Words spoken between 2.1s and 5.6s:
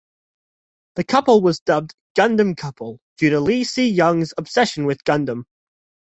"Gundam Couple" due to Lee Si-young's obsession with Gundam.